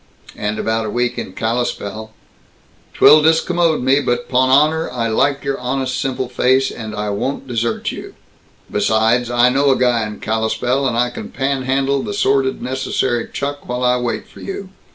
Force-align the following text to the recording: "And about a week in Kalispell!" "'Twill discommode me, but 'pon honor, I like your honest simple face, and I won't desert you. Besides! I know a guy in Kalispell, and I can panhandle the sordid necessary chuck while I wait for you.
"And 0.35 0.57
about 0.57 0.87
a 0.87 0.89
week 0.89 1.19
in 1.19 1.33
Kalispell!" 1.33 2.09
"'Twill 2.95 3.21
discommode 3.21 3.83
me, 3.83 3.99
but 3.99 4.27
'pon 4.27 4.49
honor, 4.49 4.89
I 4.89 5.07
like 5.09 5.43
your 5.43 5.59
honest 5.59 6.01
simple 6.01 6.27
face, 6.27 6.71
and 6.71 6.95
I 6.95 7.11
won't 7.11 7.47
desert 7.47 7.91
you. 7.91 8.15
Besides! 8.71 9.29
I 9.29 9.49
know 9.49 9.69
a 9.69 9.77
guy 9.77 10.03
in 10.07 10.19
Kalispell, 10.19 10.87
and 10.87 10.97
I 10.97 11.11
can 11.11 11.29
panhandle 11.29 12.01
the 12.01 12.15
sordid 12.15 12.63
necessary 12.63 13.29
chuck 13.31 13.69
while 13.69 13.83
I 13.83 13.97
wait 13.99 14.27
for 14.27 14.39
you. 14.39 14.69